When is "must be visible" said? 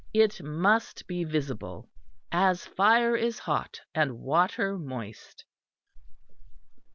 0.41-1.87